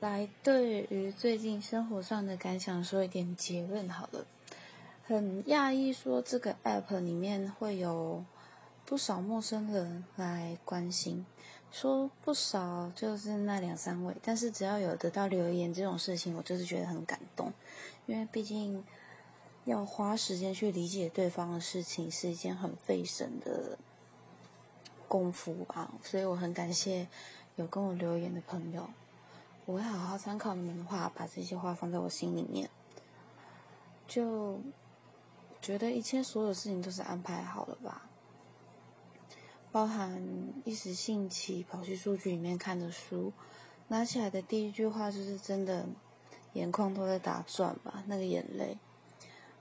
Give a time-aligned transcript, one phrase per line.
[0.00, 4.24] 来对于最近生活上的感想说一点结论好了。
[5.04, 8.24] 很讶异，说这个 app 里面会有
[8.84, 11.24] 不少陌生人来关心，
[11.72, 17.52] 说不少就是那两三位，但是只要有得到留言这种事情，我就是觉得很感动，
[18.06, 18.84] 因为毕竟
[19.64, 23.78] 要花时间去理解对方的事情是一件很费神的
[25.08, 27.08] 功夫吧，所以我很感谢
[27.56, 28.88] 有跟我留言的朋友。
[29.68, 32.70] 我会好好参考你们的话，把这些话放在我心里面。
[34.06, 34.58] 就
[35.60, 38.08] 觉得一切所有事情都是安排好了吧，
[39.70, 40.26] 包含
[40.64, 43.30] 一时兴起跑去书局里面看的书，
[43.88, 45.84] 拿起来的第一句话就是真的，
[46.54, 48.78] 眼眶都在打转吧，那个眼泪。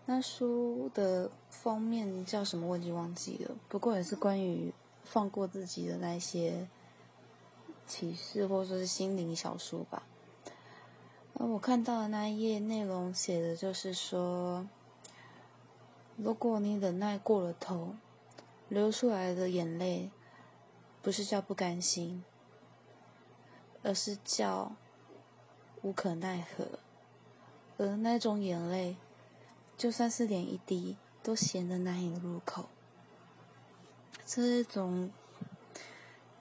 [0.05, 2.65] 那书的封面叫什么？
[2.65, 6.65] 我已经忘记了，不过也是关于放过自己的那些。
[7.87, 10.03] 启示或者说是心灵小书吧。
[11.33, 14.67] 那我看到的那一页内容写的就是说，
[16.17, 17.95] 如果你忍耐过了头，
[18.67, 20.11] 流出来的眼泪，
[21.01, 22.23] 不是叫不甘心，
[23.83, 24.75] 而是叫
[25.81, 26.79] 无可奈何。
[27.77, 28.97] 而那种眼泪，
[29.77, 32.65] 就算是连一滴，都咸得难以入口。
[34.25, 35.09] 这种。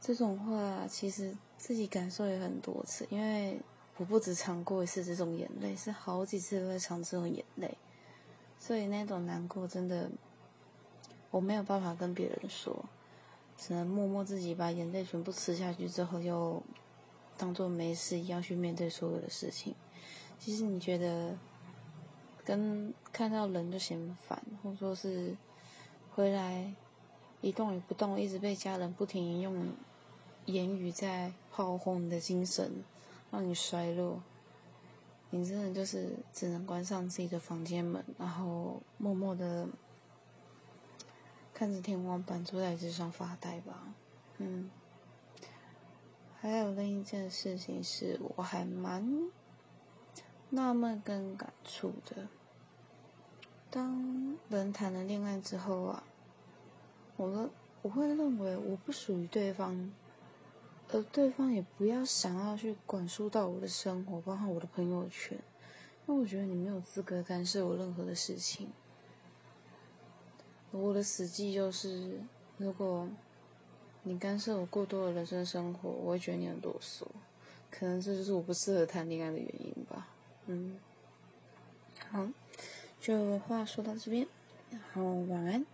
[0.06, 3.60] 这种话其实自己感受也很多次，因为
[3.96, 7.76] 我不止尝过一次这种眼泪，是好几次都在尝这种眼泪，
[8.56, 10.08] 所以那种难过真的
[11.32, 12.84] 我没有办法跟别人说，
[13.58, 16.62] 只能默默自己把眼泪全部吃下去之后，又
[17.36, 19.74] 当做没事一样去面对所有的事情。
[20.38, 21.36] 其实你觉得
[22.44, 25.36] 跟看到人就嫌烦，或者说是
[26.14, 26.72] 回来
[27.40, 29.66] 一动也不动，一直被家人不停用。
[30.46, 32.82] 言语在炮轰你的精神，
[33.30, 34.22] 让你衰落。
[35.30, 39.68] 你真的就是只能关上自己的房间门，然后默默的
[41.52, 43.92] 看着天花板，坐在椅子上发呆吧。
[44.38, 44.70] 嗯。
[46.40, 49.30] 还有另一件事情是，我还蛮
[50.50, 52.28] 纳闷跟感触的。
[53.68, 56.04] 当人谈了恋爱之后啊，
[57.16, 57.50] 我
[57.82, 59.92] 我会认为我不属于对方。
[60.92, 65.36] 而对方也不要想要去管束到我的生活，包括我的朋友圈，
[66.06, 68.70] 因为我觉得你没有资格干涉我任何的事情。
[70.70, 72.20] 我的死记就是，
[72.58, 73.08] 如果
[74.02, 77.04] 你干涉我过多的人生生活，我会觉得你很啰嗦。
[77.70, 80.08] 可能这就是我不适合谈恋爱的原因吧。
[80.46, 80.78] 嗯，
[82.10, 82.28] 好，
[83.00, 84.26] 就话说到这边，
[84.70, 85.66] 然后晚安。